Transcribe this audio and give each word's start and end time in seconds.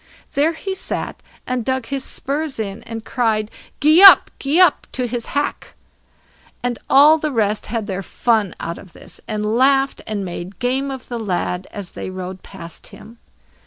There 0.33 0.53
he 0.53 0.73
sat 0.73 1.21
and 1.45 1.63
dug 1.63 1.85
his 1.85 2.03
spurs 2.03 2.57
in, 2.57 2.81
and 2.87 3.05
cried, 3.05 3.51
"Gee 3.79 4.01
up, 4.01 4.31
gee 4.39 4.59
up!" 4.59 4.87
to 4.93 5.05
his 5.05 5.27
hack. 5.37 5.75
And 6.63 6.79
all 6.89 7.19
the 7.19 7.31
rest 7.31 7.67
had 7.67 7.85
their 7.85 8.01
fun 8.01 8.55
out 8.59 8.79
of 8.79 8.93
this, 8.93 9.21
and 9.27 9.45
laughed, 9.55 10.01
and 10.07 10.25
made 10.25 10.57
game 10.57 10.89
of 10.89 11.07
the 11.07 11.19
lad 11.19 11.67
as 11.69 11.91
they 11.91 12.09
rode 12.09 12.41
past 12.41 12.87
him. 12.87 13.19